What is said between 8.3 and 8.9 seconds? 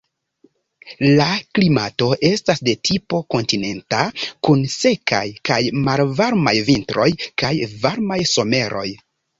someroj.